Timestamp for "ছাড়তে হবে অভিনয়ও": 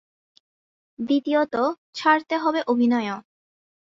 1.93-3.17